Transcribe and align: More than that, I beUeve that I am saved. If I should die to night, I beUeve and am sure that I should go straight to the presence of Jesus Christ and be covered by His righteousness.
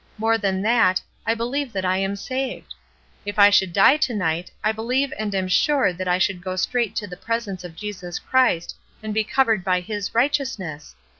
More 0.17 0.39
than 0.39 0.63
that, 0.63 0.99
I 1.27 1.35
beUeve 1.35 1.71
that 1.73 1.85
I 1.85 1.97
am 1.99 2.15
saved. 2.15 2.73
If 3.23 3.37
I 3.37 3.51
should 3.51 3.71
die 3.71 3.97
to 3.97 4.15
night, 4.15 4.49
I 4.63 4.73
beUeve 4.73 5.11
and 5.19 5.35
am 5.35 5.47
sure 5.47 5.93
that 5.93 6.07
I 6.07 6.17
should 6.17 6.41
go 6.43 6.55
straight 6.55 6.95
to 6.95 7.07
the 7.07 7.15
presence 7.15 7.63
of 7.63 7.75
Jesus 7.75 8.17
Christ 8.17 8.75
and 9.03 9.13
be 9.13 9.23
covered 9.23 9.63
by 9.63 9.79
His 9.81 10.15
righteousness. 10.15 10.95